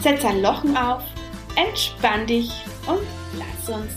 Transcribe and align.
Setz 0.00 0.24
ein 0.24 0.42
Lochen 0.42 0.76
auf, 0.76 1.02
entspann 1.56 2.26
dich 2.26 2.50
und 2.86 3.00
lass 3.38 3.68
uns 3.68 3.92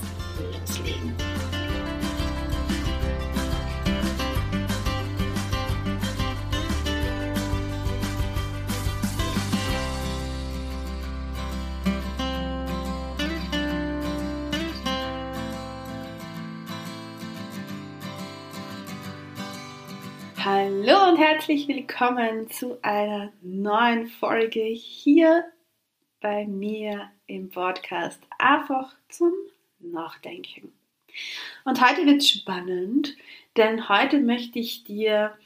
Hallo 20.45 21.09
und 21.09 21.17
herzlich 21.17 21.67
willkommen 21.67 22.49
zu 22.49 22.81
einer 22.81 23.33
neuen 23.41 24.07
Folge 24.07 24.63
hier 24.63 25.43
bei 26.21 26.47
mir 26.47 27.11
im 27.27 27.49
Podcast 27.49 28.21
einfach 28.37 28.95
zum 29.09 29.33
Nachdenken. 29.79 30.71
Und 31.65 31.85
heute 31.85 32.05
wird 32.05 32.23
spannend, 32.23 33.17
denn 33.57 33.89
heute 33.89 34.21
möchte 34.21 34.59
ich 34.59 34.85
dir 34.85 35.37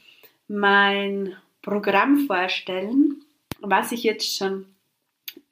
mein 0.46 1.36
Programm 1.60 2.28
vorstellen, 2.28 3.24
was 3.58 3.90
ich 3.90 4.04
jetzt 4.04 4.36
schon 4.36 4.76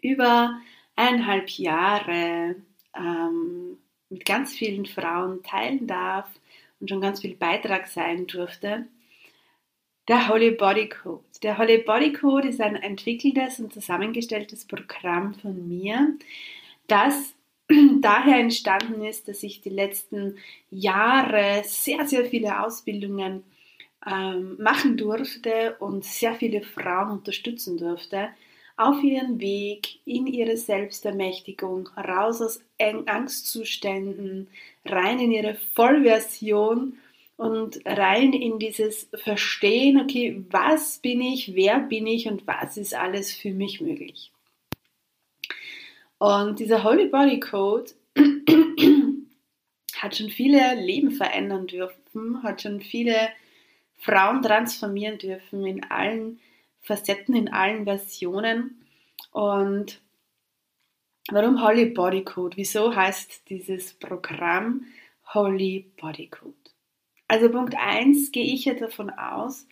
über 0.01 0.57
eineinhalb 0.95 1.49
Jahre 1.51 2.55
ähm, 2.97 3.77
mit 4.09 4.25
ganz 4.25 4.55
vielen 4.55 4.87
Frauen 4.87 5.43
teilen 5.43 5.89
darf 5.89 6.29
und 6.79 6.91
schon 6.91 7.01
ganz 7.01 7.23
viel 7.23 7.35
Beitrag 7.35 7.89
sein 7.89 8.29
durfte. 8.29 8.87
Der 10.09 10.29
Holy 10.29 10.51
Body 10.51 10.89
Code. 10.89 11.23
Der 11.43 11.59
Holy 11.59 11.79
Body 11.79 12.13
Code 12.13 12.49
ist 12.49 12.61
ein 12.61 12.75
entwickeltes 12.75 13.61
und 13.61 13.73
zusammengestelltes 13.73 14.67
Programm 14.67 15.35
von 15.35 15.69
mir, 15.69 16.19
das 16.89 17.35
daher 18.01 18.39
entstanden 18.39 19.05
ist, 19.05 19.29
dass 19.29 19.43
ich 19.45 19.61
die 19.61 19.71
letzten 19.71 20.39
Jahre 20.71 21.63
sehr, 21.65 22.07
sehr 22.07 22.25
viele 22.25 22.65
Ausbildungen 22.65 23.45
ähm, 24.05 24.57
machen 24.59 24.97
durfte 24.97 25.77
und 25.79 26.05
sehr 26.05 26.35
viele 26.35 26.63
Frauen 26.63 27.11
unterstützen 27.11 27.79
durfte 27.79 28.31
auf 28.77 29.03
ihren 29.03 29.39
Weg 29.39 30.01
in 30.05 30.27
ihre 30.27 30.57
Selbstermächtigung, 30.57 31.89
raus 31.97 32.43
aus 32.43 32.61
Angstzuständen, 32.79 34.49
rein 34.85 35.21
in 35.21 35.31
ihre 35.31 35.55
Vollversion 35.55 36.99
und 37.43 37.81
rein 37.85 38.33
in 38.33 38.61
dieses 38.61 39.09
Verstehen, 39.15 40.01
okay, 40.01 40.45
was 40.51 40.99
bin 40.99 41.21
ich, 41.21 41.57
wer 41.57 41.81
bin 41.81 42.07
ich 42.07 42.29
und 42.29 42.47
was 42.47 42.77
ist 42.77 42.95
alles 42.95 43.33
für 43.35 43.51
mich 43.53 43.81
möglich. 43.81 44.31
Und 46.19 46.61
dieser 46.61 46.85
Holy 46.85 47.09
Body 47.09 47.41
Code 47.41 47.91
hat 49.97 50.17
schon 50.17 50.31
viele 50.31 50.77
Leben 50.77 51.11
verändern 51.11 51.67
dürfen, 51.67 52.45
hat 52.45 52.63
schon 52.63 52.81
viele 52.81 53.31
Frauen 53.99 54.41
transformieren 54.41 55.19
dürfen 55.19 55.67
in 55.67 55.83
allen 55.91 56.39
Facetten, 56.81 57.35
in 57.35 57.53
allen 57.53 57.87
Versionen. 57.87 58.85
Und 59.33 60.01
warum 61.29 61.61
Holy 61.61 61.87
Body 61.87 62.23
Code? 62.23 62.57
Wieso 62.57 62.95
heißt 62.95 63.51
dieses 63.51 63.95
Programm 63.95 64.87
Holy 65.35 65.91
Body 66.01 66.29
Code? 66.29 66.72
Also 67.33 67.51
Punkt 67.51 67.75
1 67.75 68.31
gehe 68.31 68.45
ich 68.45 68.67
ja 68.67 68.75
davon 68.75 69.09
aus, 69.09 69.67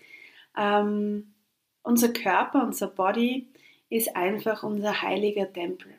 ähm, 0.56 1.34
unser 1.82 2.10
Körper, 2.10 2.64
unser 2.64 2.86
Body 2.86 3.48
ist 3.90 4.16
einfach 4.16 4.62
unser 4.62 5.02
heiliger 5.02 5.52
Tempel. 5.52 5.92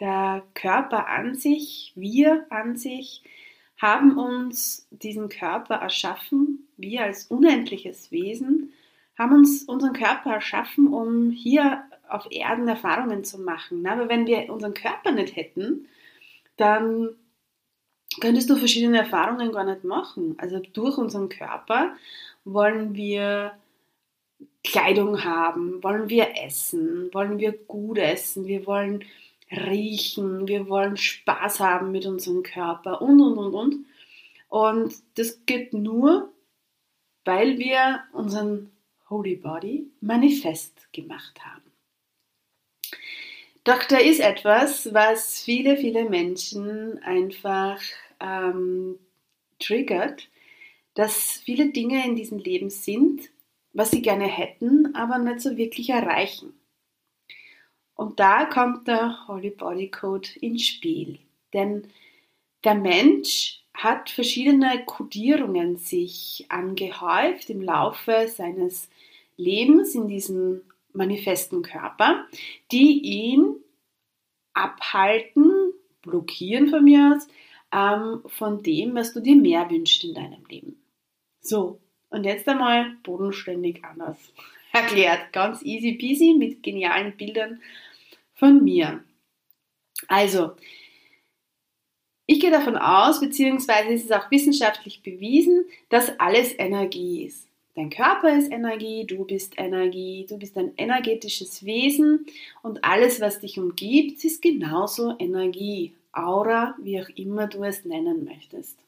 Der 0.00 0.44
Körper 0.54 1.08
an 1.08 1.34
sich, 1.34 1.92
wir 1.94 2.46
an 2.48 2.74
sich, 2.78 3.22
haben 3.76 4.16
uns 4.16 4.88
diesen 4.90 5.28
Körper 5.28 5.74
erschaffen, 5.74 6.66
wir 6.78 7.02
als 7.02 7.26
unendliches 7.26 8.10
Wesen, 8.10 8.72
haben 9.18 9.34
uns 9.34 9.64
unseren 9.64 9.92
Körper 9.92 10.32
erschaffen, 10.32 10.88
um 10.88 11.32
hier 11.32 11.84
auf 12.08 12.28
Erden 12.30 12.66
Erfahrungen 12.66 13.24
zu 13.24 13.38
machen. 13.38 13.86
Aber 13.86 14.08
wenn 14.08 14.26
wir 14.26 14.50
unseren 14.50 14.72
Körper 14.72 15.12
nicht 15.12 15.36
hätten, 15.36 15.86
dann 16.56 17.10
könntest 18.20 18.48
du 18.50 18.56
verschiedene 18.56 18.98
Erfahrungen 18.98 19.52
gar 19.52 19.64
nicht 19.64 19.84
machen. 19.84 20.34
Also 20.38 20.60
durch 20.72 20.96
unseren 20.98 21.28
Körper 21.28 21.94
wollen 22.44 22.94
wir 22.94 23.52
Kleidung 24.64 25.24
haben, 25.24 25.82
wollen 25.82 26.08
wir 26.08 26.28
essen, 26.44 27.12
wollen 27.12 27.38
wir 27.38 27.52
gut 27.52 27.98
essen, 27.98 28.46
wir 28.46 28.66
wollen 28.66 29.04
riechen, 29.50 30.46
wir 30.46 30.68
wollen 30.68 30.96
Spaß 30.96 31.60
haben 31.60 31.90
mit 31.90 32.06
unserem 32.06 32.42
Körper 32.42 33.00
und, 33.00 33.20
und, 33.20 33.38
und, 33.38 33.54
und. 33.54 33.86
Und 34.48 34.94
das 35.16 35.44
geht 35.46 35.72
nur, 35.72 36.32
weil 37.24 37.58
wir 37.58 38.00
unseren 38.12 38.70
Holy 39.10 39.36
Body 39.36 39.90
manifest 40.00 40.92
gemacht 40.92 41.38
haben. 41.44 41.62
Doch 43.64 43.84
da 43.84 43.98
ist 43.98 44.20
etwas, 44.20 44.92
was 44.94 45.42
viele, 45.42 45.76
viele 45.76 46.08
Menschen 46.08 46.98
einfach 47.02 47.80
ähm, 48.20 48.98
triggert, 49.58 50.28
dass 50.94 51.32
viele 51.44 51.70
Dinge 51.70 52.04
in 52.04 52.16
diesem 52.16 52.38
Leben 52.38 52.70
sind, 52.70 53.30
was 53.72 53.90
sie 53.90 54.02
gerne 54.02 54.26
hätten, 54.26 54.94
aber 54.94 55.18
nicht 55.18 55.40
so 55.40 55.56
wirklich 55.56 55.90
erreichen. 55.90 56.52
Und 57.94 58.20
da 58.20 58.44
kommt 58.44 58.86
der 58.88 59.26
Holy 59.28 59.50
Body 59.50 59.90
Code 59.90 60.28
ins 60.40 60.66
Spiel. 60.66 61.18
Denn 61.52 61.88
der 62.64 62.74
Mensch 62.74 63.62
hat 63.74 64.10
verschiedene 64.10 64.84
Kodierungen 64.84 65.76
sich 65.76 66.46
angehäuft 66.48 67.50
im 67.50 67.62
Laufe 67.62 68.28
seines 68.28 68.88
Lebens 69.36 69.94
in 69.94 70.08
diesem 70.08 70.62
manifesten 70.92 71.62
Körper, 71.62 72.26
die 72.72 73.00
ihn 73.00 73.56
abhalten, 74.52 75.72
blockieren 76.02 76.68
von 76.68 76.82
mir 76.82 77.14
aus, 77.16 77.28
ähm, 77.72 78.22
von 78.26 78.62
dem, 78.62 78.94
was 78.94 79.12
du 79.12 79.20
dir 79.20 79.36
mehr 79.36 79.68
wünschst 79.70 80.04
in 80.04 80.14
deinem 80.14 80.44
Leben. 80.46 80.76
So, 81.40 81.80
und 82.10 82.24
jetzt 82.24 82.48
einmal 82.48 82.96
bodenständig 83.02 83.84
anders 83.84 84.16
erklärt. 84.72 85.32
Ganz 85.32 85.62
easy 85.62 85.92
peasy 85.92 86.34
mit 86.34 86.62
genialen 86.62 87.16
Bildern 87.16 87.60
von 88.34 88.62
mir. 88.62 89.02
Also, 90.06 90.52
ich 92.26 92.40
gehe 92.40 92.50
davon 92.50 92.76
aus, 92.76 93.20
beziehungsweise 93.20 93.88
ist 93.88 94.04
es 94.04 94.12
auch 94.12 94.30
wissenschaftlich 94.30 95.02
bewiesen, 95.02 95.64
dass 95.88 96.18
alles 96.20 96.56
Energie 96.58 97.24
ist. 97.24 97.48
Dein 97.74 97.90
Körper 97.90 98.36
ist 98.36 98.50
Energie, 98.50 99.06
du 99.06 99.24
bist 99.24 99.54
Energie, 99.56 100.26
du 100.28 100.36
bist 100.36 100.58
ein 100.58 100.72
energetisches 100.76 101.64
Wesen 101.64 102.26
und 102.62 102.84
alles, 102.84 103.20
was 103.20 103.40
dich 103.40 103.58
umgibt, 103.58 104.24
ist 104.24 104.42
genauso 104.42 105.14
Energie, 105.18 105.94
Aura, 106.26 106.76
wie 106.80 107.00
auch 107.00 107.08
immer 107.10 107.46
du 107.46 107.64
es 107.64 107.84
nennen 107.84 108.24
möchtest. 108.24 108.78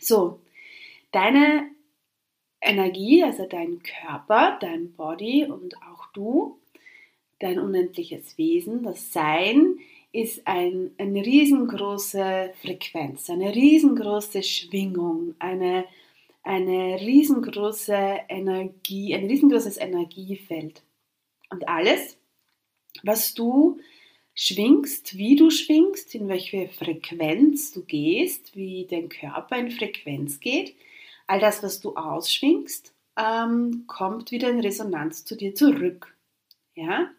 So, 0.00 0.40
deine 1.12 1.70
Energie, 2.60 3.22
also 3.22 3.46
dein 3.46 3.82
Körper, 3.82 4.58
dein 4.60 4.92
Body 4.94 5.44
und 5.44 5.76
auch 5.82 6.06
du, 6.12 6.58
dein 7.38 7.58
unendliches 7.58 8.38
Wesen, 8.38 8.82
das 8.82 9.12
Sein, 9.12 9.78
ist 10.12 10.46
ein, 10.46 10.92
eine 10.96 11.24
riesengroße 11.24 12.52
Frequenz, 12.62 13.28
eine 13.28 13.54
riesengroße 13.54 14.42
Schwingung, 14.42 15.34
eine, 15.38 15.84
eine 16.42 16.98
riesengroße 17.00 18.20
Energie, 18.28 19.14
ein 19.14 19.26
riesengroßes 19.26 19.76
Energiefeld. 19.76 20.82
Und 21.50 21.68
alles, 21.68 22.16
was 23.02 23.34
du 23.34 23.78
schwingst, 24.36 25.16
wie 25.16 25.34
du 25.34 25.50
schwingst, 25.50 26.14
in 26.14 26.28
welche 26.28 26.68
Frequenz 26.68 27.72
du 27.72 27.82
gehst, 27.82 28.54
wie 28.54 28.86
dein 28.88 29.08
Körper 29.08 29.56
in 29.56 29.70
Frequenz 29.70 30.38
geht, 30.38 30.76
all 31.26 31.40
das, 31.40 31.62
was 31.62 31.80
du 31.80 31.96
ausschwingst, 31.96 32.92
ähm, 33.16 33.84
kommt 33.86 34.30
wieder 34.30 34.50
in 34.50 34.60
Resonanz 34.60 35.24
zu 35.24 35.36
dir 35.36 35.54
zurück. 35.54 36.14
Ja? 36.74 37.10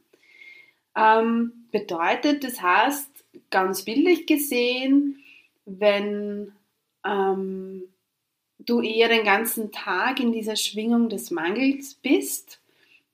Ähm, 0.96 1.68
bedeutet, 1.72 2.44
das 2.44 2.62
heißt, 2.62 3.10
ganz 3.50 3.84
bildlich 3.84 4.28
gesehen, 4.28 5.24
wenn 5.66 6.54
ähm, 7.04 7.84
du 8.60 8.82
eher 8.82 9.10
den 9.10 9.26
ganzen 9.26 9.72
Tag 9.72 10.20
in 10.20 10.32
dieser 10.32 10.56
Schwingung 10.56 11.10
des 11.10 11.32
Mangels 11.32 11.96
bist, 11.96 12.62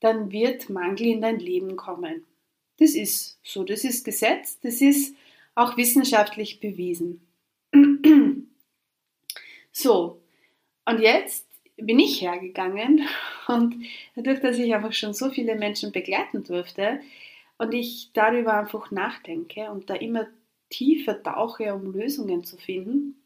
dann 0.01 0.33
wird 0.33 0.69
Mangel 0.69 1.07
in 1.07 1.21
dein 1.21 1.39
Leben 1.39 1.77
kommen. 1.77 2.25
Das 2.77 2.95
ist 2.95 3.39
so, 3.43 3.63
das 3.63 3.83
ist 3.83 4.03
Gesetz, 4.03 4.59
das 4.59 4.81
ist 4.81 5.15
auch 5.55 5.77
wissenschaftlich 5.77 6.59
bewiesen. 6.59 7.21
so, 9.71 10.21
und 10.85 10.99
jetzt 10.99 11.45
bin 11.77 11.99
ich 11.99 12.21
hergegangen 12.21 13.07
und 13.47 13.75
dadurch, 14.15 14.39
dass 14.39 14.57
ich 14.57 14.73
einfach 14.73 14.93
schon 14.93 15.13
so 15.13 15.29
viele 15.29 15.55
Menschen 15.55 15.91
begleiten 15.91 16.43
durfte 16.43 16.99
und 17.57 17.73
ich 17.73 18.11
darüber 18.13 18.55
einfach 18.55 18.91
nachdenke 18.91 19.69
und 19.71 19.89
da 19.89 19.95
immer 19.95 20.27
tiefer 20.69 21.21
tauche, 21.21 21.73
um 21.73 21.93
Lösungen 21.93 22.43
zu 22.43 22.57
finden, 22.57 23.21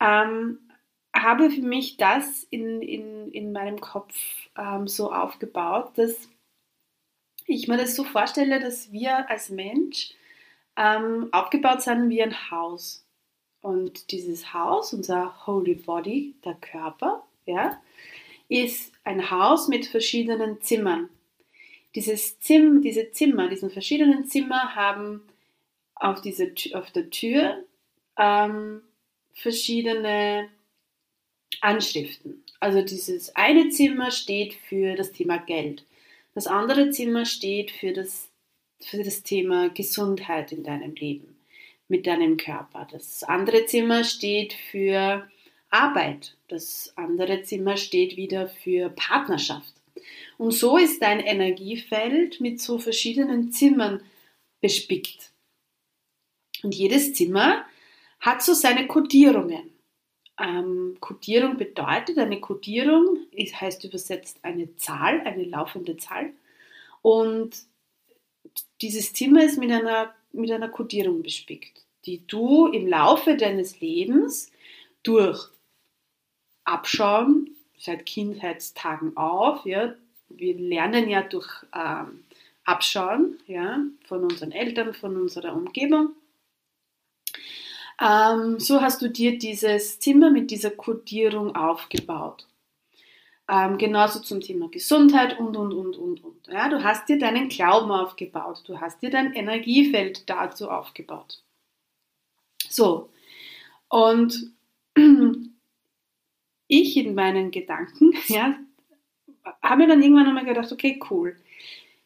ähm, 0.00 0.58
habe 1.14 1.50
für 1.50 1.62
mich 1.62 1.96
das 1.96 2.44
in, 2.50 2.82
in, 2.82 3.30
in 3.30 3.52
meinem 3.52 3.80
Kopf 3.80 4.14
ähm, 4.58 4.88
so 4.88 5.12
aufgebaut, 5.12 5.92
dass 5.96 6.28
ich 7.46 7.68
mir 7.68 7.76
das 7.76 7.94
so 7.94 8.04
vorstelle, 8.04 8.60
dass 8.60 8.90
wir 8.92 9.28
als 9.30 9.50
Mensch 9.50 10.14
ähm, 10.76 11.28
aufgebaut 11.32 11.82
sind 11.82 12.08
wie 12.10 12.22
ein 12.22 12.50
Haus. 12.50 13.04
Und 13.60 14.10
dieses 14.10 14.52
Haus, 14.52 14.92
unser 14.92 15.46
Holy 15.46 15.74
Body, 15.74 16.34
der 16.44 16.54
Körper, 16.54 17.26
ja, 17.46 17.80
ist 18.48 18.92
ein 19.04 19.30
Haus 19.30 19.68
mit 19.68 19.86
verschiedenen 19.86 20.60
Zimmern. 20.60 21.08
Dieses 21.94 22.38
Zim, 22.40 22.82
diese 22.82 23.10
Zimmer, 23.12 23.48
diesen 23.48 23.70
verschiedenen 23.70 24.26
Zimmer 24.26 24.74
haben 24.74 25.22
auf, 25.94 26.20
diese, 26.20 26.52
auf 26.74 26.90
der 26.90 27.08
Tür 27.10 27.64
ähm, 28.18 28.82
verschiedene 29.32 30.48
Anschriften. 31.60 32.44
Also 32.60 32.82
dieses 32.82 33.34
eine 33.36 33.68
Zimmer 33.68 34.10
steht 34.10 34.54
für 34.54 34.94
das 34.96 35.12
Thema 35.12 35.38
Geld. 35.38 35.84
Das 36.34 36.46
andere 36.46 36.90
Zimmer 36.90 37.24
steht 37.24 37.70
für 37.70 37.92
das, 37.92 38.30
für 38.80 39.02
das 39.02 39.22
Thema 39.22 39.70
Gesundheit 39.70 40.52
in 40.52 40.64
deinem 40.64 40.94
Leben 40.94 41.34
mit 41.88 42.06
deinem 42.06 42.36
Körper. 42.36 42.86
Das 42.90 43.22
andere 43.22 43.66
Zimmer 43.66 44.04
steht 44.04 44.52
für 44.52 45.28
Arbeit. 45.70 46.36
Das 46.48 46.92
andere 46.96 47.42
Zimmer 47.42 47.76
steht 47.76 48.16
wieder 48.16 48.48
für 48.48 48.90
Partnerschaft. 48.90 49.74
Und 50.38 50.52
so 50.52 50.76
ist 50.76 51.02
dein 51.02 51.20
Energiefeld 51.20 52.40
mit 52.40 52.60
so 52.60 52.78
verschiedenen 52.78 53.52
Zimmern 53.52 54.02
bespickt. 54.60 55.32
Und 56.62 56.74
jedes 56.74 57.14
Zimmer 57.14 57.64
hat 58.20 58.42
so 58.42 58.54
seine 58.54 58.86
Kodierungen. 58.86 59.70
Ähm, 60.40 60.96
bedeutet, 61.00 62.18
eine 62.18 62.40
Kodierung 62.40 63.23
heißt 63.36 63.84
übersetzt 63.84 64.38
eine 64.42 64.76
Zahl, 64.76 65.20
eine 65.22 65.44
laufende 65.44 65.96
Zahl. 65.96 66.30
Und 67.02 67.56
dieses 68.80 69.12
Zimmer 69.12 69.44
ist 69.44 69.58
mit 69.58 69.70
einer 69.70 70.14
mit 70.34 70.50
einer 70.50 70.68
Kodierung 70.68 71.22
bespickt, 71.22 71.84
die 72.06 72.26
du 72.26 72.66
im 72.66 72.86
Laufe 72.88 73.36
deines 73.36 73.80
Lebens 73.80 74.50
durch 75.02 75.48
Abschauen 76.64 77.50
seit 77.78 78.06
Kindheitstagen 78.06 79.16
auf, 79.16 79.64
ja, 79.64 79.94
wir 80.28 80.54
lernen 80.58 81.08
ja 81.08 81.22
durch 81.22 81.48
ähm, 81.74 82.24
Abschauen 82.64 83.38
ja, 83.46 83.80
von 84.06 84.24
unseren 84.24 84.52
Eltern, 84.52 84.94
von 84.94 85.16
unserer 85.16 85.54
Umgebung. 85.54 86.14
Ähm, 88.00 88.58
so 88.58 88.80
hast 88.80 89.02
du 89.02 89.10
dir 89.10 89.38
dieses 89.38 90.00
Zimmer 90.00 90.30
mit 90.30 90.50
dieser 90.50 90.70
Kodierung 90.70 91.54
aufgebaut. 91.54 92.46
Ähm, 93.46 93.76
genauso 93.76 94.20
zum 94.20 94.40
Thema 94.40 94.68
Gesundheit 94.70 95.38
und, 95.38 95.54
und, 95.56 95.74
und, 95.74 95.96
und, 95.96 96.24
und. 96.24 96.46
Ja, 96.46 96.68
du 96.70 96.82
hast 96.82 97.08
dir 97.08 97.18
deinen 97.18 97.48
Glauben 97.48 97.90
aufgebaut, 97.90 98.62
du 98.66 98.80
hast 98.80 99.02
dir 99.02 99.10
dein 99.10 99.34
Energiefeld 99.34 100.28
dazu 100.30 100.70
aufgebaut. 100.70 101.42
So, 102.70 103.10
und 103.88 104.52
ich 106.68 106.96
in 106.96 107.14
meinen 107.14 107.50
Gedanken, 107.50 108.14
ja, 108.28 108.58
habe 109.62 109.82
mir 109.82 109.88
dann 109.88 110.02
irgendwann 110.02 110.26
einmal 110.26 110.46
gedacht, 110.46 110.72
okay, 110.72 110.98
cool. 111.10 111.36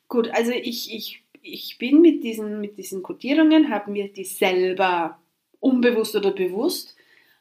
Gut, 0.09 0.29
also 0.31 0.51
ich, 0.51 0.93
ich, 0.93 1.23
ich 1.43 1.79
bin 1.79 2.01
mit 2.01 2.25
diesen, 2.25 2.61
mit 2.61 2.79
diesen 2.79 3.03
Codierungen, 3.03 3.71
habe 3.71 3.93
mir 3.93 4.13
die 4.13 4.25
selber 4.25 5.21
unbewusst 5.61 6.17
oder 6.17 6.33
bewusst 6.33 6.97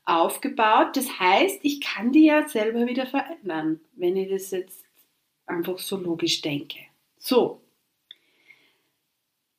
aufgebaut. 0.08 0.96
Das 0.96 1.20
heißt, 1.20 1.60
ich 1.64 1.82
kann 1.82 2.12
die 2.12 2.26
ja 2.26 2.48
selber 2.48 2.88
wieder 2.88 3.06
verändern, 3.06 3.82
wenn 3.96 4.16
ich 4.16 4.30
das 4.30 4.52
jetzt 4.52 4.86
einfach 5.46 5.78
so 5.78 5.98
logisch 5.98 6.42
denke. 6.42 6.80
So, 7.20 7.62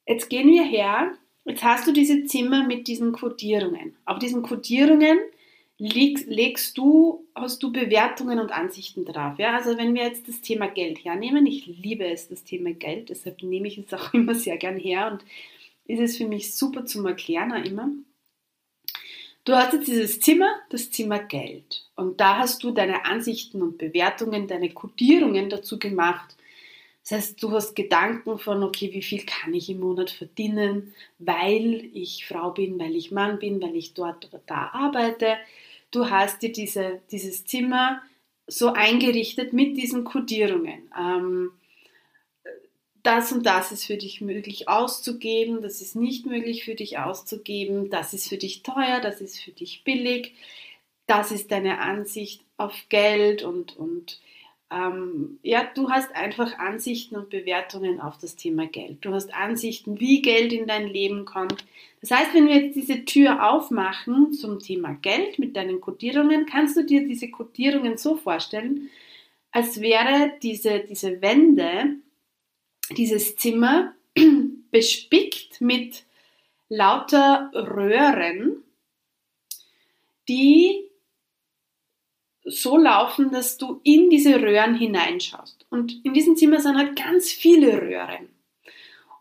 jetzt 0.07 0.29
gehen 0.29 0.49
wir 0.49 0.65
her. 0.65 1.13
Jetzt 1.45 1.63
hast 1.63 1.87
du 1.87 1.93
diese 1.93 2.25
Zimmer 2.25 2.67
mit 2.67 2.89
diesen 2.89 3.13
Codierungen. 3.13 3.97
Auf 4.05 4.19
diesen 4.19 4.43
Codierungen 4.43 5.19
legst, 5.79 6.27
legst 6.27 6.77
du, 6.77 7.27
hast 7.35 7.63
du 7.63 7.73
Bewertungen 7.73 8.39
und 8.39 8.53
Ansichten 8.53 9.05
drauf. 9.05 9.39
Ja? 9.39 9.57
Also 9.57 9.79
wenn 9.79 9.95
wir 9.95 10.03
jetzt 10.03 10.29
das 10.29 10.41
Thema 10.41 10.69
Geld 10.69 11.05
hernehmen, 11.05 11.47
ich 11.47 11.67
liebe 11.67 12.05
es, 12.07 12.29
das 12.29 12.45
Thema 12.45 12.73
Geld, 12.73 13.09
deshalb 13.11 13.43
nehme 13.43 13.69
ich 13.69 13.79
es 13.79 13.93
auch 13.95 14.13
immer 14.15 14.35
sehr 14.35 14.57
gern 14.57 14.79
her 14.79 15.11
und 15.13 15.25
ist 15.87 16.01
es 16.01 16.17
für 16.19 16.27
mich 16.27 16.55
super 16.55 16.85
zum 16.85 17.07
Erklären 17.07 17.53
auch 17.53 17.65
immer. 17.65 17.91
Du 19.49 19.57
hast 19.57 19.73
jetzt 19.73 19.89
dieses 19.89 20.21
Zimmer, 20.21 20.57
das 20.69 20.91
Zimmer 20.91 21.21
Geld. 21.21 21.87
Und 21.97 22.21
da 22.21 22.37
hast 22.37 22.63
du 22.63 22.71
deine 22.71 23.07
Ansichten 23.07 23.63
und 23.63 23.79
Bewertungen, 23.79 24.47
deine 24.47 24.69
Kodierungen 24.69 25.49
dazu 25.49 25.79
gemacht. 25.79 26.37
Das 27.03 27.13
heißt, 27.13 27.43
du 27.43 27.53
hast 27.53 27.75
Gedanken 27.75 28.39
von, 28.39 28.63
okay, 28.63 28.93
wie 28.93 29.01
viel 29.01 29.25
kann 29.25 29.55
ich 29.55 29.71
im 29.71 29.81
Monat 29.81 30.11
verdienen, 30.11 30.93
weil 31.19 31.89
ich 31.95 32.27
Frau 32.27 32.51
bin, 32.51 32.79
weil 32.79 32.95
ich 32.95 33.11
Mann 33.11 33.39
bin, 33.39 33.63
weil 33.63 33.75
ich 33.75 33.95
dort 33.95 34.29
oder 34.29 34.43
da 34.45 34.69
arbeite. 34.75 35.39
Du 35.93 36.11
hast 36.11 36.43
dir 36.43 36.53
diese, 36.53 37.01
dieses 37.11 37.47
Zimmer 37.47 38.03
so 38.47 38.75
eingerichtet 38.75 39.55
mit 39.55 39.79
diesen 39.79 40.05
Kodierungen. 40.05 40.93
Ähm, 40.95 41.53
das 43.09 43.33
und 43.33 43.47
das 43.47 43.73
ist 43.73 43.87
für 43.87 43.97
dich 43.97 44.21
möglich 44.21 44.69
auszugeben, 44.69 45.63
das 45.63 45.81
ist 45.81 45.97
nicht 45.97 46.27
möglich 46.27 46.65
für 46.65 46.75
dich 46.75 46.99
auszugeben, 46.99 47.89
das 47.89 48.13
ist 48.13 48.29
für 48.29 48.37
dich 48.37 48.63
teuer, 48.63 49.01
das 49.01 49.23
ist 49.23 49.41
für 49.41 49.51
dich 49.51 49.83
billig, 49.83 50.35
das 51.07 51.33
ist 51.33 51.51
deine 51.51 51.81
Ansicht 51.81 52.45
auf 52.59 52.75
Geld 52.91 53.43
und, 53.43 53.79
und 53.79 54.21
ähm, 54.71 55.39
ja, 55.43 55.67
du 55.75 55.89
hast 55.89 56.15
einfach 56.15 56.59
Ansichten 56.59 57.17
und 57.17 57.31
Bewertungen 57.31 57.99
auf 57.99 58.19
das 58.19 58.37
Thema 58.37 58.67
Geld. 58.67 58.99
Du 59.01 59.15
hast 59.15 59.33
Ansichten, 59.33 59.99
wie 59.99 60.21
Geld 60.21 60.53
in 60.53 60.67
dein 60.67 60.87
Leben 60.87 61.25
kommt. 61.25 61.65
Das 62.03 62.11
heißt, 62.11 62.35
wenn 62.35 62.47
wir 62.47 62.57
jetzt 62.57 62.77
diese 62.77 63.07
Tür 63.07 63.51
aufmachen 63.51 64.35
zum 64.35 64.59
Thema 64.59 64.93
Geld 65.01 65.39
mit 65.39 65.57
deinen 65.57 65.81
Kodierungen, 65.81 66.45
kannst 66.45 66.77
du 66.77 66.85
dir 66.85 67.09
diese 67.09 67.31
Kodierungen 67.31 67.97
so 67.97 68.17
vorstellen, 68.17 68.91
als 69.51 69.81
wäre 69.81 70.33
diese, 70.43 70.81
diese 70.81 71.23
Wände 71.23 71.97
dieses 72.91 73.37
Zimmer 73.37 73.95
bespickt 74.71 75.61
mit 75.61 76.05
lauter 76.69 77.51
Röhren, 77.55 78.63
die 80.29 80.89
so 82.45 82.77
laufen, 82.77 83.31
dass 83.31 83.59
du 83.59 83.81
in 83.85 84.11
diese 84.11 84.41
Röhren 84.41 84.75
hineinschaust. 84.75 85.67
Und 85.71 86.05
in 86.05 86.15
diesem 86.15 86.37
Zimmer 86.37 86.61
sind 86.61 86.77
halt 86.77 86.97
ganz 86.97 87.31
viele 87.31 87.81
Röhren. 87.81 88.29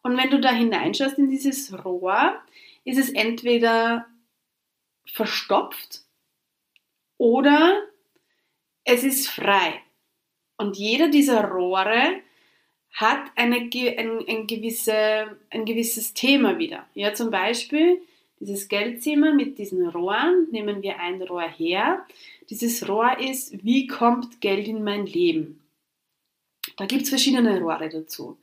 Und 0.01 0.17
wenn 0.17 0.29
du 0.29 0.39
da 0.39 0.51
hineinschaust 0.51 1.17
in 1.17 1.29
dieses 1.29 1.73
Rohr, 1.83 2.41
ist 2.85 2.97
es 2.97 3.09
entweder 3.09 4.05
verstopft 5.05 6.03
oder 7.17 7.81
es 8.85 9.03
ist 9.03 9.27
frei. 9.27 9.81
Und 10.57 10.77
jeder 10.77 11.09
dieser 11.09 11.43
Rohre 11.43 12.21
hat 12.97 13.31
eine, 13.35 13.57
ein, 13.57 14.27
ein, 14.27 14.47
gewisse, 14.47 15.37
ein 15.51 15.65
gewisses 15.65 16.15
Thema 16.15 16.57
wieder. 16.57 16.87
Ja, 16.95 17.13
zum 17.13 17.29
Beispiel 17.29 18.01
dieses 18.39 18.67
Geldzimmer 18.67 19.35
mit 19.35 19.59
diesen 19.59 19.87
Rohren, 19.87 20.47
nehmen 20.49 20.81
wir 20.81 20.99
ein 20.99 21.21
Rohr 21.21 21.47
her. 21.47 22.03
Dieses 22.49 22.89
Rohr 22.89 23.19
ist, 23.19 23.63
wie 23.63 23.85
kommt 23.85 24.41
Geld 24.41 24.67
in 24.67 24.83
mein 24.83 25.05
Leben? 25.05 25.61
Da 26.75 26.87
gibt 26.87 27.03
es 27.03 27.09
verschiedene 27.09 27.59
Rohre 27.59 27.87
dazu. 27.87 28.37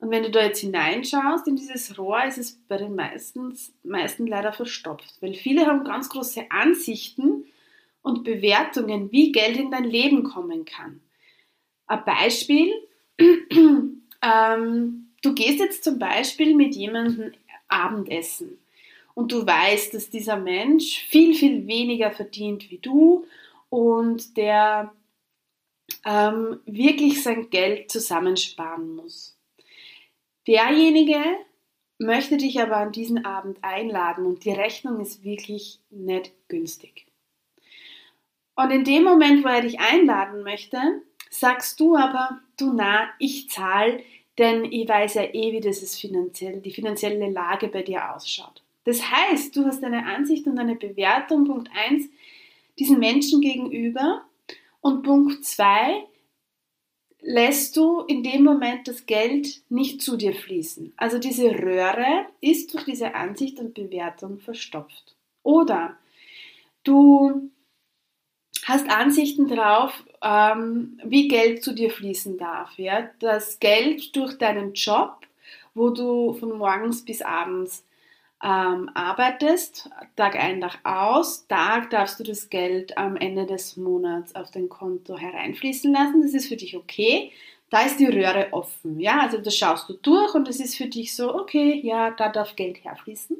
Und 0.00 0.10
wenn 0.10 0.24
du 0.24 0.30
da 0.30 0.42
jetzt 0.42 0.60
hineinschaust 0.60 1.46
in 1.46 1.54
dieses 1.54 1.96
Rohr, 1.96 2.24
ist 2.24 2.38
es 2.38 2.58
bei 2.66 2.78
den 2.78 2.96
meisten, 2.96 3.56
meisten 3.84 4.26
leider 4.26 4.52
verstopft, 4.52 5.14
weil 5.20 5.34
viele 5.34 5.66
haben 5.66 5.84
ganz 5.84 6.08
große 6.08 6.50
Ansichten 6.50 7.44
und 8.02 8.24
Bewertungen, 8.24 9.12
wie 9.12 9.30
Geld 9.30 9.56
in 9.56 9.70
dein 9.70 9.84
Leben 9.84 10.24
kommen 10.24 10.64
kann. 10.64 11.00
Ein 11.86 12.04
Beispiel, 12.04 12.72
ähm, 14.22 15.10
du 15.22 15.34
gehst 15.34 15.58
jetzt 15.58 15.84
zum 15.84 15.98
Beispiel 15.98 16.54
mit 16.54 16.74
jemandem 16.74 17.32
Abendessen 17.68 18.58
und 19.14 19.32
du 19.32 19.46
weißt, 19.46 19.94
dass 19.94 20.10
dieser 20.10 20.36
Mensch 20.36 21.00
viel, 21.04 21.34
viel 21.34 21.66
weniger 21.66 22.10
verdient 22.10 22.70
wie 22.70 22.78
du 22.78 23.26
und 23.70 24.36
der 24.36 24.92
ähm, 26.04 26.60
wirklich 26.66 27.22
sein 27.22 27.50
Geld 27.50 27.90
zusammensparen 27.90 28.96
muss. 28.96 29.38
Derjenige 30.46 31.22
möchte 31.98 32.36
dich 32.36 32.60
aber 32.60 32.76
an 32.76 32.92
diesen 32.92 33.24
Abend 33.24 33.58
einladen 33.62 34.26
und 34.26 34.44
die 34.44 34.52
Rechnung 34.52 35.00
ist 35.00 35.24
wirklich 35.24 35.80
nicht 35.90 36.32
günstig. 36.48 37.06
Und 38.56 38.70
in 38.70 38.84
dem 38.84 39.04
Moment, 39.04 39.44
wo 39.44 39.48
er 39.48 39.62
dich 39.62 39.80
einladen 39.80 40.42
möchte, 40.42 41.02
sagst 41.30 41.80
du 41.80 41.96
aber, 41.96 42.40
du 42.56 42.72
na, 42.72 43.10
ich 43.18 43.50
zahle, 43.50 44.02
denn 44.38 44.64
ich 44.64 44.88
weiß 44.88 45.14
ja 45.14 45.22
eh, 45.22 45.52
wie 45.52 45.60
das 45.60 45.82
ist 45.82 46.00
finanziell, 46.00 46.60
die 46.60 46.72
finanzielle 46.72 47.30
Lage 47.30 47.68
bei 47.68 47.82
dir 47.82 48.14
ausschaut. 48.14 48.62
Das 48.84 49.10
heißt, 49.10 49.56
du 49.56 49.64
hast 49.64 49.82
eine 49.82 50.06
Ansicht 50.06 50.46
und 50.46 50.58
eine 50.58 50.76
Bewertung, 50.76 51.44
Punkt 51.46 51.70
1, 51.88 52.08
diesen 52.78 52.98
Menschen 52.98 53.40
gegenüber 53.40 54.24
und 54.80 55.02
Punkt 55.02 55.44
2, 55.44 56.04
lässt 57.24 57.76
du 57.76 58.00
in 58.00 58.22
dem 58.22 58.44
Moment 58.44 58.86
das 58.86 59.06
Geld 59.06 59.62
nicht 59.70 60.02
zu 60.02 60.16
dir 60.16 60.34
fließen. 60.34 60.92
Also 60.96 61.18
diese 61.18 61.50
Röhre 61.50 62.26
ist 62.42 62.74
durch 62.74 62.84
diese 62.84 63.14
Ansicht 63.14 63.58
und 63.58 63.72
Bewertung 63.72 64.40
verstopft. 64.40 65.16
Oder 65.42 65.96
du 66.82 67.50
hast 68.64 68.90
Ansichten 68.90 69.48
drauf, 69.48 70.04
ähm, 70.24 70.98
wie 71.04 71.28
Geld 71.28 71.62
zu 71.62 71.74
dir 71.74 71.90
fließen 71.90 72.38
darf. 72.38 72.78
Ja? 72.78 73.10
Das 73.20 73.60
Geld 73.60 74.16
durch 74.16 74.38
deinen 74.38 74.72
Job, 74.72 75.18
wo 75.74 75.90
du 75.90 76.32
von 76.32 76.56
morgens 76.56 77.04
bis 77.04 77.20
abends 77.20 77.84
ähm, 78.42 78.90
arbeitest, 78.94 79.90
Tag 80.16 80.36
ein, 80.36 80.60
Tag 80.60 80.78
aus, 80.84 81.46
Tag 81.46 81.90
darfst 81.90 82.18
du 82.18 82.24
das 82.24 82.48
Geld 82.48 82.96
am 82.96 83.16
Ende 83.16 83.46
des 83.46 83.76
Monats 83.76 84.34
auf 84.34 84.50
dein 84.50 84.68
Konto 84.68 85.16
hereinfließen 85.16 85.92
lassen. 85.92 86.22
Das 86.22 86.34
ist 86.34 86.48
für 86.48 86.56
dich 86.56 86.76
okay. 86.76 87.30
Da 87.70 87.82
ist 87.82 87.98
die 87.98 88.06
Röhre 88.06 88.48
offen. 88.52 89.00
Ja, 89.00 89.20
also 89.20 89.38
das 89.38 89.56
schaust 89.56 89.88
du 89.88 89.94
durch 89.94 90.34
und 90.34 90.48
es 90.48 90.60
ist 90.60 90.76
für 90.76 90.86
dich 90.86 91.14
so, 91.14 91.34
okay, 91.34 91.80
ja, 91.82 92.10
da 92.10 92.28
darf 92.28 92.56
Geld 92.56 92.84
herfließen. 92.84 93.36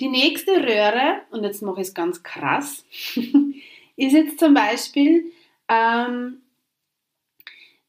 Die 0.00 0.08
nächste 0.08 0.52
Röhre, 0.62 1.22
und 1.30 1.42
jetzt 1.42 1.62
mache 1.62 1.80
ich 1.80 1.88
es 1.88 1.94
ganz 1.94 2.22
krass, 2.22 2.84
ist 3.96 4.12
jetzt 4.12 4.38
zum 4.38 4.54
Beispiel, 4.54 5.32
ähm, 5.68 6.42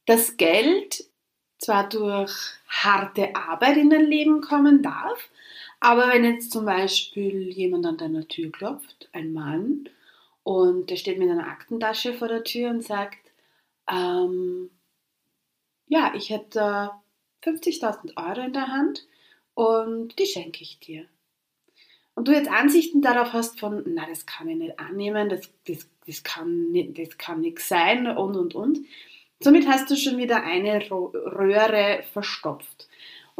das 0.05 0.37
Geld 0.37 1.05
zwar 1.57 1.89
durch 1.89 2.33
harte 2.67 3.35
Arbeit 3.35 3.77
in 3.77 3.89
dein 3.89 4.05
Leben 4.05 4.41
kommen 4.41 4.81
darf, 4.81 5.29
aber 5.79 6.09
wenn 6.09 6.23
jetzt 6.23 6.51
zum 6.51 6.65
Beispiel 6.65 7.49
jemand 7.49 7.85
an 7.85 7.97
deiner 7.97 8.27
Tür 8.27 8.51
klopft, 8.51 9.09
ein 9.13 9.33
Mann, 9.33 9.89
und 10.43 10.89
der 10.89 10.95
steht 10.95 11.19
mit 11.19 11.29
einer 11.29 11.47
Aktentasche 11.47 12.13
vor 12.13 12.27
der 12.27 12.43
Tür 12.43 12.71
und 12.71 12.83
sagt, 12.83 13.19
ähm, 13.87 14.71
ja, 15.87 16.13
ich 16.15 16.29
hätte 16.29 16.91
50.000 17.43 18.17
Euro 18.17 18.41
in 18.45 18.53
der 18.53 18.67
Hand 18.67 19.05
und 19.53 20.17
die 20.17 20.25
schenke 20.25 20.63
ich 20.63 20.79
dir. 20.79 21.05
Und 22.15 22.27
du 22.27 22.33
jetzt 22.33 22.49
Ansichten 22.49 23.01
darauf 23.01 23.33
hast 23.33 23.59
von, 23.59 23.83
na, 23.87 24.05
das 24.07 24.25
kann 24.25 24.49
ich 24.49 24.57
nicht 24.57 24.79
annehmen, 24.79 25.29
das, 25.29 25.49
das, 25.67 25.87
das, 26.05 26.23
kann, 26.23 26.71
nicht, 26.71 26.97
nichts 27.37 27.67
sein 27.67 28.07
und, 28.07 28.35
und, 28.35 28.55
und. 28.55 28.79
Somit 29.39 29.67
hast 29.67 29.89
du 29.89 29.95
schon 29.95 30.17
wieder 30.17 30.43
eine 30.43 30.81
Röhre 30.91 32.03
verstopft. 32.11 32.89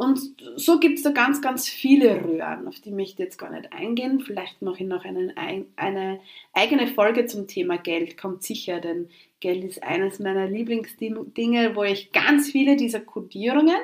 Und 0.00 0.18
so 0.56 0.80
gibt 0.80 0.96
es 0.96 1.02
da 1.02 1.10
ganz, 1.10 1.42
ganz 1.42 1.68
viele 1.68 2.24
Röhren, 2.24 2.66
auf 2.66 2.80
die 2.80 2.90
möchte 2.90 3.22
ich 3.22 3.26
jetzt 3.26 3.36
gar 3.36 3.50
nicht 3.50 3.70
eingehen. 3.70 4.20
Vielleicht 4.20 4.62
mache 4.62 4.82
ich 4.82 4.88
noch 4.88 5.04
einen, 5.04 5.34
eine 5.76 6.20
eigene 6.54 6.86
Folge 6.86 7.26
zum 7.26 7.46
Thema 7.46 7.76
Geld, 7.76 8.16
kommt 8.16 8.42
sicher, 8.42 8.80
denn 8.80 9.10
Geld 9.40 9.62
ist 9.62 9.82
eines 9.82 10.18
meiner 10.18 10.48
Lieblingsdinge, 10.48 11.76
wo 11.76 11.82
ich 11.82 12.12
ganz 12.12 12.50
viele 12.50 12.76
dieser 12.76 13.00
Kodierungen, 13.00 13.76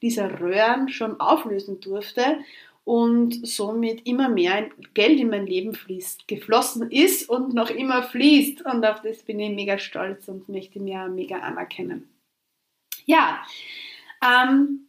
dieser 0.00 0.40
Röhren 0.40 0.88
schon 0.88 1.20
auflösen 1.20 1.78
durfte 1.78 2.38
und 2.90 3.46
somit 3.46 4.04
immer 4.04 4.28
mehr 4.28 4.68
Geld 4.94 5.20
in 5.20 5.30
mein 5.30 5.46
Leben 5.46 5.74
fließt, 5.74 6.26
geflossen 6.26 6.90
ist 6.90 7.30
und 7.30 7.54
noch 7.54 7.70
immer 7.70 8.02
fließt. 8.02 8.66
Und 8.66 8.84
auf 8.84 9.00
das 9.02 9.22
bin 9.22 9.38
ich 9.38 9.54
mega 9.54 9.78
stolz 9.78 10.26
und 10.26 10.48
möchte 10.48 10.80
mir 10.80 11.06
mega 11.06 11.38
anerkennen. 11.38 12.10
Ja, 13.04 13.44
ähm, 14.20 14.88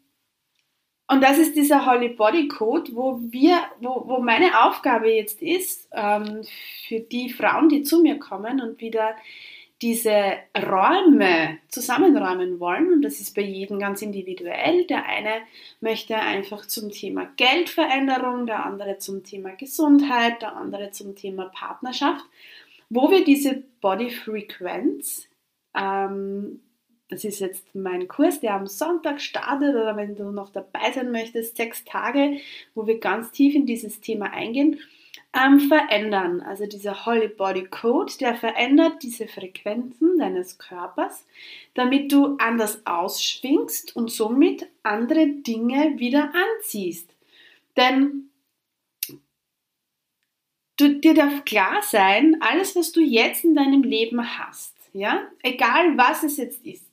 und 1.08 1.22
das 1.22 1.38
ist 1.38 1.56
dieser 1.56 1.86
Holy 1.86 2.10
Body 2.10 2.48
Code, 2.48 2.96
wo 2.96 3.20
wir, 3.22 3.60
wo, 3.82 4.02
wo 4.08 4.20
meine 4.20 4.66
Aufgabe 4.66 5.12
jetzt 5.12 5.40
ist, 5.40 5.88
ähm, 5.92 6.42
für 6.88 7.02
die 7.02 7.30
Frauen, 7.30 7.70
die 7.70 7.84
zu 7.84 8.02
mir 8.02 8.18
kommen 8.18 8.62
und 8.62 8.82
wieder 8.82 9.16
diese 9.82 10.34
Räume 10.56 11.58
zusammenräumen 11.70 12.60
wollen, 12.60 12.94
und 12.94 13.02
das 13.02 13.20
ist 13.20 13.36
bei 13.36 13.42
jedem 13.42 13.80
ganz 13.80 14.02
individuell. 14.02 14.86
Der 14.86 15.06
eine 15.06 15.42
möchte 15.80 16.16
einfach 16.16 16.66
zum 16.66 16.92
Thema 16.92 17.26
Geldveränderung, 17.36 18.46
der 18.46 18.66
andere 18.66 18.98
zum 19.00 19.24
Thema 19.24 19.52
Gesundheit, 19.56 20.42
der 20.42 20.56
andere 20.56 20.92
zum 20.92 21.16
Thema 21.16 21.46
Partnerschaft, 21.46 22.24
wo 22.90 23.10
wir 23.10 23.24
diese 23.24 23.64
Body 23.82 24.12
Frequenz 24.12 25.28
ähm, 25.76 26.62
das 27.12 27.26
ist 27.26 27.42
jetzt 27.42 27.76
mein 27.76 28.08
Kurs, 28.08 28.40
der 28.40 28.54
am 28.54 28.68
Sonntag 28.68 29.20
startet 29.20 29.76
oder 29.76 29.98
wenn 29.98 30.16
du 30.16 30.32
noch 30.32 30.50
dabei 30.50 30.94
sein 30.94 31.12
möchtest, 31.12 31.58
sechs 31.58 31.84
Tage, 31.84 32.38
wo 32.74 32.88
wir 32.88 33.00
ganz 33.00 33.32
tief 33.32 33.54
in 33.54 33.66
dieses 33.66 34.00
Thema 34.00 34.32
eingehen, 34.32 34.80
ähm, 35.34 35.60
verändern. 35.62 36.42
Also 36.42 36.66
dieser 36.66 37.06
Holy 37.06 37.28
Body 37.28 37.66
Code, 37.66 38.14
der 38.20 38.36
verändert 38.36 39.02
diese 39.04 39.28
Frequenzen 39.28 40.18
deines 40.20 40.58
Körpers, 40.58 41.26
damit 41.74 42.12
du 42.12 42.36
anders 42.38 42.86
ausschwingst 42.86 43.96
und 43.96 44.12
somit 44.12 44.68
andere 44.84 45.28
Dinge 45.28 45.98
wieder 45.98 46.34
anziehst. 46.34 47.10
Denn 47.78 48.30
du, 50.78 51.00
dir 51.00 51.14
darf 51.14 51.46
klar 51.46 51.82
sein, 51.84 52.38
alles, 52.42 52.76
was 52.76 52.92
du 52.92 53.00
jetzt 53.02 53.46
in 53.46 53.56
deinem 53.56 53.84
Leben 53.84 54.38
hast, 54.38 54.76
ja, 54.94 55.28
egal 55.42 55.98
was 55.98 56.24
es 56.24 56.38
jetzt 56.38 56.66
ist, 56.66 56.91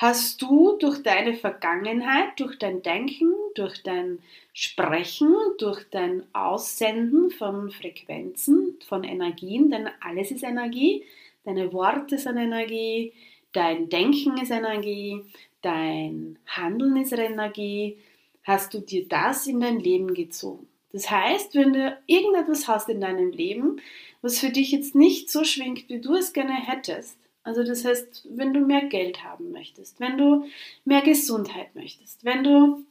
hast 0.00 0.40
du 0.40 0.78
durch 0.78 1.02
deine 1.02 1.34
Vergangenheit, 1.34 2.40
durch 2.40 2.58
dein 2.58 2.80
Denken, 2.80 3.34
durch 3.54 3.82
dein 3.82 4.20
Sprechen, 4.54 5.34
durch 5.58 5.90
dein 5.90 6.22
Aussenden 6.32 7.30
von 7.30 7.70
Frequenzen, 7.70 8.78
von 8.88 9.04
Energien, 9.04 9.70
denn 9.70 9.90
alles 10.00 10.30
ist 10.30 10.42
Energie, 10.42 11.04
deine 11.44 11.74
Worte 11.74 12.16
sind 12.16 12.38
Energie, 12.38 13.12
dein 13.52 13.90
Denken 13.90 14.38
ist 14.40 14.50
Energie, 14.50 15.20
dein 15.60 16.38
Handeln 16.46 16.96
ist 16.96 17.12
Energie, 17.12 17.98
hast 18.44 18.72
du 18.72 18.80
dir 18.80 19.06
das 19.06 19.46
in 19.46 19.60
dein 19.60 19.80
Leben 19.80 20.14
gezogen. 20.14 20.66
Das 20.94 21.10
heißt, 21.10 21.54
wenn 21.54 21.74
du 21.74 21.98
irgendetwas 22.06 22.66
hast 22.68 22.88
in 22.88 23.02
deinem 23.02 23.32
Leben, 23.32 23.82
was 24.22 24.38
für 24.38 24.48
dich 24.48 24.72
jetzt 24.72 24.94
nicht 24.94 25.28
so 25.28 25.44
schwingt, 25.44 25.90
wie 25.90 26.00
du 26.00 26.14
es 26.14 26.32
gerne 26.32 26.54
hättest, 26.54 27.18
also 27.42 27.64
das 27.64 27.84
heißt, 27.84 28.28
wenn 28.30 28.52
du 28.52 28.60
mehr 28.60 28.86
Geld 28.86 29.24
haben 29.24 29.50
möchtest, 29.52 29.98
wenn 30.00 30.18
du 30.18 30.46
mehr 30.84 31.02
Gesundheit 31.02 31.74
möchtest, 31.74 32.24
wenn 32.24 32.44
du 32.44 32.84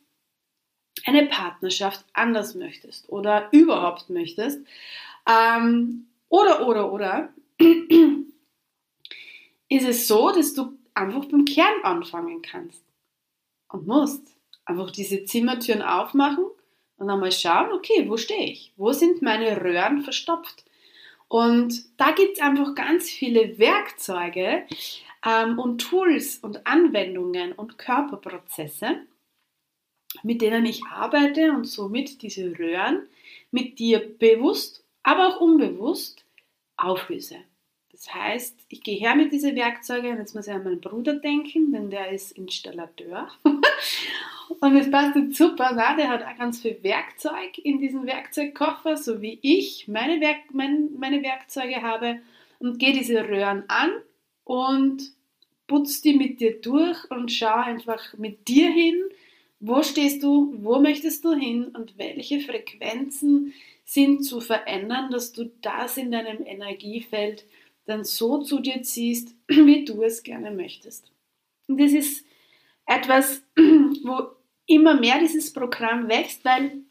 eine 1.05 1.27
Partnerschaft 1.27 2.03
anders 2.13 2.55
möchtest 2.55 3.09
oder 3.09 3.49
überhaupt 3.51 4.09
möchtest, 4.09 4.65
ähm, 5.27 6.07
oder, 6.29 6.67
oder, 6.67 6.91
oder, 6.91 7.33
ist 9.69 9.87
es 9.87 10.07
so, 10.07 10.31
dass 10.31 10.53
du 10.53 10.77
einfach 10.93 11.25
beim 11.25 11.45
Kern 11.45 11.81
anfangen 11.83 12.41
kannst 12.41 12.83
und 13.69 13.87
musst. 13.87 14.35
Einfach 14.65 14.91
diese 14.91 15.25
Zimmertüren 15.25 15.81
aufmachen 15.81 16.45
und 16.97 17.09
einmal 17.09 17.31
schauen, 17.31 17.71
okay, 17.71 18.07
wo 18.07 18.17
stehe 18.17 18.51
ich? 18.51 18.73
Wo 18.77 18.91
sind 18.91 19.21
meine 19.21 19.59
Röhren 19.61 20.01
verstopft? 20.01 20.63
Und 21.29 21.85
da 21.97 22.11
gibt 22.11 22.37
es 22.37 22.43
einfach 22.43 22.73
ganz 22.73 23.09
viele 23.09 23.59
Werkzeuge 23.59 24.65
ähm, 25.25 25.59
und 25.59 25.79
Tools 25.79 26.39
und 26.39 26.65
Anwendungen 26.65 27.53
und 27.53 27.77
Körperprozesse, 27.77 29.03
mit 30.23 30.41
denen 30.41 30.65
ich 30.65 30.83
arbeite 30.87 31.51
und 31.51 31.65
somit 31.65 32.23
diese 32.23 32.57
Röhren 32.57 33.07
mit 33.51 33.77
dir 33.77 33.99
bewusst, 34.17 34.83
aber 35.03 35.27
auch 35.27 35.39
unbewusst 35.39 36.25
auflöse. 36.77 37.37
Das 37.99 38.13
heißt, 38.15 38.55
ich 38.69 38.81
gehe 38.81 38.97
her 38.97 39.13
mit 39.13 39.33
diesen 39.33 39.57
Werkzeugen, 39.57 40.17
jetzt 40.17 40.33
muss 40.33 40.47
ich 40.47 40.53
an 40.53 40.63
meinen 40.63 40.79
Bruder 40.79 41.15
denken, 41.15 41.73
denn 41.73 41.89
der 41.89 42.11
ist 42.11 42.31
Installateur. 42.31 43.29
und 43.43 44.75
es 44.77 44.89
passt 44.89 45.17
super, 45.35 45.73
na, 45.75 45.97
der 45.97 46.07
hat 46.07 46.23
auch 46.23 46.37
ganz 46.37 46.61
viel 46.61 46.77
Werkzeug 46.81 47.57
in 47.57 47.79
diesem 47.79 48.05
Werkzeugkoffer, 48.05 48.95
so 48.95 49.21
wie 49.21 49.37
ich 49.41 49.89
meine, 49.89 50.21
Werk 50.21 50.53
mein, 50.53 50.91
meine 50.97 51.21
Werkzeuge 51.23 51.81
habe 51.81 52.21
und 52.59 52.79
gehe 52.79 52.93
diese 52.93 53.27
Röhren 53.27 53.65
an 53.67 53.91
und 54.45 55.11
putz 55.67 56.01
die 56.01 56.13
mit 56.13 56.39
dir 56.39 56.61
durch 56.61 57.11
und 57.11 57.33
schau 57.33 57.53
einfach 57.53 58.17
mit 58.17 58.47
dir 58.47 58.71
hin, 58.71 58.95
wo 59.59 59.83
stehst 59.83 60.23
du, 60.23 60.53
wo 60.59 60.79
möchtest 60.79 61.25
du 61.25 61.33
hin 61.33 61.65
und 61.65 61.97
welche 61.97 62.39
Frequenzen 62.39 63.53
sind 63.83 64.23
zu 64.23 64.39
verändern, 64.39 65.11
dass 65.11 65.33
du 65.33 65.51
das 65.61 65.97
in 65.97 66.11
deinem 66.11 66.45
Energiefeld 66.45 67.43
dann 67.89 68.03
so 68.03 68.41
zu 68.43 68.59
dir 68.59 68.81
ziehst, 68.83 69.35
wie 69.47 69.85
du 69.85 70.03
es 70.03 70.23
gerne 70.23 70.51
möchtest. 70.51 71.11
Und 71.67 71.79
das 71.79 71.91
ist 71.91 72.25
etwas, 72.85 73.43
wo 73.55 74.29
immer 74.65 74.93
mehr 74.99 75.19
dieses 75.19 75.51
Programm 75.51 76.07
wächst, 76.07 76.45
weil 76.45 76.83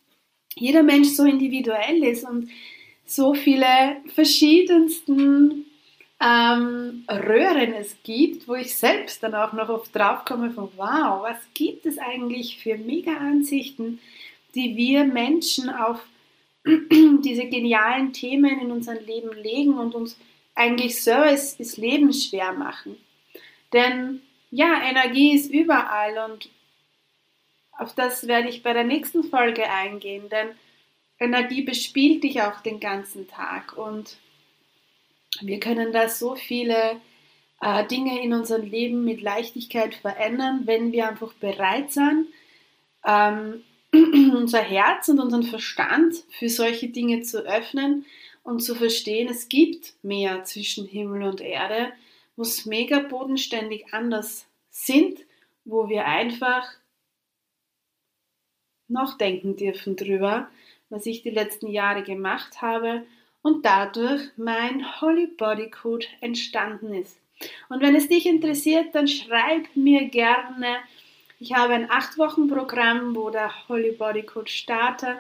jeder 0.55 0.83
Mensch 0.83 1.09
so 1.09 1.25
individuell 1.25 2.03
ist 2.03 2.25
und 2.25 2.49
so 3.05 3.35
viele 3.35 3.97
verschiedensten 4.15 5.65
ähm, 6.21 7.05
Röhren 7.09 7.75
es 7.75 7.97
gibt, 8.03 8.49
wo 8.49 8.55
ich 8.55 8.75
selbst 8.77 9.23
dann 9.23 9.35
auch 9.35 9.53
noch 9.53 9.69
oft 9.69 9.95
draufkomme 9.95 10.51
von, 10.51 10.69
wow, 10.77 11.23
was 11.23 11.39
gibt 11.55 11.87
es 11.87 11.99
eigentlich 11.99 12.59
für 12.61 12.77
Mega-Ansichten, 12.77 14.01
die 14.55 14.77
wir 14.77 15.05
Menschen 15.05 15.71
auf 15.71 16.01
diese 16.67 17.47
genialen 17.47 18.13
Themen 18.13 18.61
in 18.61 18.73
unser 18.73 19.01
Leben 19.01 19.33
legen 19.41 19.75
und 19.75 19.95
uns 19.95 20.19
eigentlich 20.59 21.03
so 21.03 21.23
ist, 21.23 21.61
das 21.61 21.77
Leben 21.77 22.13
schwer 22.13 22.53
machen. 22.53 22.97
Denn 23.73 24.21
ja, 24.51 24.83
Energie 24.83 25.35
ist 25.35 25.51
überall 25.51 26.31
und 26.31 26.51
auf 27.73 27.95
das 27.95 28.27
werde 28.27 28.49
ich 28.49 28.65
bei 28.65 28.73
der 28.73 28.85
nächsten 28.85 29.23
Folge 29.23 29.71
eingehen, 29.71 30.29
denn 30.29 30.49
Energie 31.21 31.63
bespielt 31.63 32.25
dich 32.25 32.43
auch 32.43 32.61
den 32.61 32.81
ganzen 32.81 33.29
Tag 33.29 33.77
und 33.77 34.17
wir 35.41 35.61
können 35.61 35.93
da 35.93 36.09
so 36.09 36.35
viele 36.35 37.01
äh, 37.61 37.87
Dinge 37.87 38.21
in 38.23 38.33
unserem 38.33 38.65
Leben 38.65 39.05
mit 39.05 39.21
Leichtigkeit 39.21 39.95
verändern, 39.95 40.63
wenn 40.65 40.91
wir 40.91 41.09
einfach 41.09 41.35
bereit 41.35 41.93
sind, 41.93 42.27
ähm, 43.07 43.63
unser 43.93 44.61
Herz 44.61 45.09
und 45.09 45.21
unseren 45.21 45.45
Verstand 45.45 46.17
für 46.31 46.49
solche 46.49 46.89
Dinge 46.89 47.23
zu 47.23 47.47
öffnen 47.47 48.07
und 48.49 48.61
zu 48.61 48.75
verstehen, 48.75 49.29
es 49.29 49.51
gibt 49.51 49.93
mehr 50.03 50.43
zwischen 50.45 50.87
Himmel 50.87 51.25
und 51.25 51.43
Erde, 51.43 51.93
wo 52.35 52.43
es 52.43 52.65
mega 52.65 53.01
bodenständig 53.01 53.93
anders 53.93 54.47
sind, 54.71 55.21
wo 55.67 55.91
wir 55.91 56.07
einfach 56.07 56.67
nachdenken 58.89 59.57
dürfen 59.57 59.97
drüber, 59.97 60.49
was 60.89 61.05
ich 61.05 61.21
die 61.21 61.29
letzten 61.29 61.67
Jahre 61.67 62.03
gemacht 62.03 62.63
habe 62.63 63.05
und 63.43 63.67
dadurch 63.67 64.23
mein 64.39 64.99
Holy 65.03 65.27
Body 65.27 65.69
Code 65.69 66.07
entstanden 66.23 66.95
ist. 66.95 67.21
Und 67.69 67.83
wenn 67.83 67.95
es 67.95 68.09
dich 68.09 68.25
interessiert, 68.25 68.95
dann 68.95 69.09
schreib 69.09 69.77
mir 69.77 70.07
gerne. 70.09 70.79
Ich 71.39 71.53
habe 71.53 71.75
ein 71.75 71.91
8-Wochen-Programm, 71.91 73.15
wo 73.15 73.29
der 73.29 73.69
Holy 73.69 73.93
Body 73.93 74.23
Code 74.23 74.51
startet, 74.51 75.19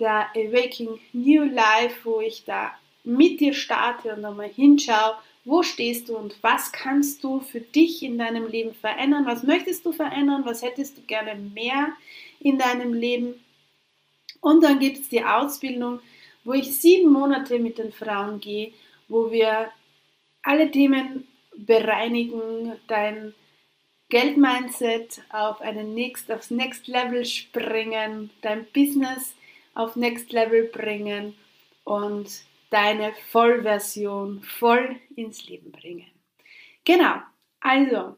der 0.00 0.28
Awakening 0.34 0.98
New 1.12 1.44
Life, 1.44 2.04
wo 2.04 2.20
ich 2.20 2.44
da 2.44 2.72
mit 3.04 3.40
dir 3.40 3.54
starte 3.54 4.14
und 4.14 4.24
einmal 4.24 4.48
hinschaue, 4.48 5.16
wo 5.44 5.62
stehst 5.62 6.08
du 6.08 6.16
und 6.16 6.36
was 6.42 6.72
kannst 6.72 7.24
du 7.24 7.40
für 7.40 7.60
dich 7.60 8.02
in 8.02 8.18
deinem 8.18 8.46
Leben 8.46 8.74
verändern, 8.74 9.26
was 9.26 9.42
möchtest 9.42 9.86
du 9.86 9.92
verändern, 9.92 10.44
was 10.44 10.62
hättest 10.62 10.98
du 10.98 11.02
gerne 11.02 11.34
mehr 11.34 11.92
in 12.40 12.58
deinem 12.58 12.92
Leben. 12.92 13.42
Und 14.40 14.62
dann 14.62 14.78
gibt 14.78 14.98
es 14.98 15.08
die 15.08 15.24
Ausbildung, 15.24 16.00
wo 16.44 16.52
ich 16.52 16.76
sieben 16.76 17.10
Monate 17.10 17.58
mit 17.58 17.78
den 17.78 17.92
Frauen 17.92 18.40
gehe, 18.40 18.72
wo 19.08 19.30
wir 19.30 19.70
alle 20.42 20.70
Themen 20.70 21.26
bereinigen, 21.56 22.72
dein 22.86 23.34
Geldmindset 24.08 25.22
auf 25.30 25.60
einen 25.60 25.94
next, 25.94 26.30
aufs 26.32 26.50
Next 26.50 26.88
Level 26.88 27.24
springen, 27.24 28.30
dein 28.42 28.66
Business 28.72 29.34
auf 29.80 29.96
Next 29.96 30.30
Level 30.32 30.64
bringen 30.64 31.34
und 31.84 32.42
deine 32.68 33.12
Vollversion 33.30 34.42
voll 34.42 34.96
ins 35.16 35.46
Leben 35.48 35.72
bringen. 35.72 36.10
Genau, 36.84 37.16
also, 37.60 38.16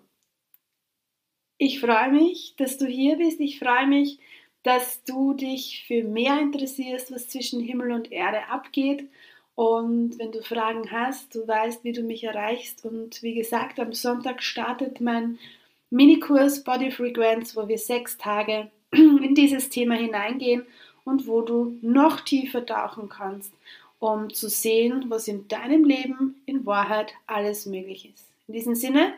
ich 1.58 1.80
freue 1.80 2.10
mich, 2.10 2.54
dass 2.56 2.78
du 2.78 2.86
hier 2.86 3.16
bist. 3.16 3.40
Ich 3.40 3.60
freue 3.60 3.86
mich, 3.86 4.18
dass 4.64 5.04
du 5.04 5.34
dich 5.34 5.84
für 5.86 6.02
mehr 6.02 6.40
interessierst, 6.40 7.12
was 7.12 7.28
zwischen 7.28 7.60
Himmel 7.60 7.92
und 7.92 8.10
Erde 8.10 8.48
abgeht. 8.48 9.08
Und 9.54 10.18
wenn 10.18 10.32
du 10.32 10.42
Fragen 10.42 10.90
hast, 10.90 11.34
du 11.34 11.46
weißt, 11.46 11.84
wie 11.84 11.92
du 11.92 12.02
mich 12.02 12.24
erreichst. 12.24 12.84
Und 12.84 13.22
wie 13.22 13.34
gesagt, 13.34 13.78
am 13.78 13.92
Sonntag 13.92 14.42
startet 14.42 15.00
mein 15.00 15.38
Minikurs 15.90 16.64
Body 16.64 16.90
Frequenz, 16.90 17.54
wo 17.56 17.68
wir 17.68 17.78
sechs 17.78 18.18
Tage 18.18 18.70
in 18.90 19.34
dieses 19.34 19.68
Thema 19.68 19.94
hineingehen 19.94 20.66
und 21.04 21.26
wo 21.26 21.42
du 21.42 21.78
noch 21.82 22.20
tiefer 22.20 22.64
tauchen 22.64 23.08
kannst, 23.08 23.52
um 23.98 24.32
zu 24.32 24.48
sehen, 24.48 25.06
was 25.08 25.28
in 25.28 25.46
deinem 25.48 25.84
Leben 25.84 26.42
in 26.46 26.66
Wahrheit 26.66 27.12
alles 27.26 27.66
möglich 27.66 28.12
ist. 28.12 28.26
In 28.48 28.54
diesem 28.54 28.74
Sinne, 28.74 29.14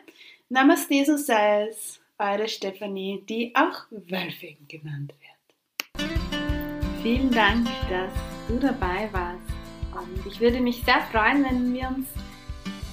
Namaste, 0.49 1.03
so 1.05 1.17
sei 1.17 1.67
es, 1.67 1.99
eure 2.19 2.47
Stefanie, 2.47 3.23
die 3.27 3.53
auch 3.55 3.85
Wölfing 3.89 4.57
genannt 4.67 5.13
wird. 5.19 6.11
Vielen 7.01 7.31
Dank, 7.31 7.67
dass 7.89 8.11
du 8.47 8.57
dabei 8.59 9.09
warst. 9.11 9.41
Und 9.93 10.25
ich 10.25 10.39
würde 10.39 10.59
mich 10.59 10.83
sehr 10.83 11.01
freuen, 11.11 11.43
wenn 11.43 11.73
wir 11.73 11.87
uns 11.87 12.07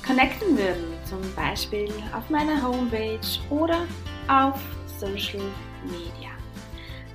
connecten 0.06 0.56
würden, 0.56 0.92
zum 1.04 1.20
Beispiel 1.34 1.92
auf 2.14 2.28
meiner 2.30 2.62
Homepage 2.62 3.20
oder 3.50 3.86
auf 4.28 4.60
Social 4.98 5.44
Media. 5.84 6.31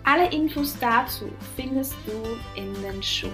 Alle 0.08 0.32
Infos 0.32 0.74
dazu 0.80 1.30
findest 1.58 1.94
du 2.06 2.14
in 2.56 2.74
den 2.82 3.04
Show. 3.04 3.28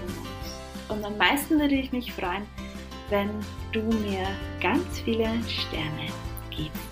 Und 0.88 1.04
am 1.04 1.16
meisten 1.16 1.60
würde 1.60 1.76
ich 1.76 1.92
mich 1.92 2.12
freuen, 2.12 2.48
wenn 3.10 3.30
du 3.70 3.80
mir 3.80 4.26
ganz 4.60 4.98
viele 5.02 5.28
Sterne 5.44 6.08
gibst. 6.50 6.82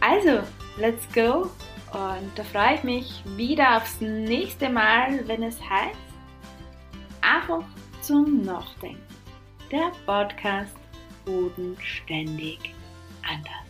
Also, 0.00 0.42
let's 0.78 1.06
go! 1.12 1.50
Und 1.92 2.30
da 2.34 2.44
freue 2.44 2.76
ich 2.76 2.82
mich 2.82 3.22
wieder 3.36 3.76
aufs 3.76 4.00
nächste 4.00 4.70
Mal, 4.70 5.28
wenn 5.28 5.42
es 5.42 5.60
heißt, 5.60 5.98
einfach 7.20 7.62
zum 8.00 8.40
Nachdenken. 8.40 9.02
Der 9.70 9.92
Podcast 10.06 10.74
Bodenständig 11.26 12.74
anders. 13.22 13.65